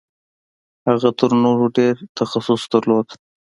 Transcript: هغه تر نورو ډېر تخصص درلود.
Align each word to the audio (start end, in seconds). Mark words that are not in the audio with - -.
هغه 0.87 1.09
تر 1.19 1.31
نورو 1.43 1.65
ډېر 1.77 1.95
تخصص 2.17 2.61
درلود. 2.73 3.07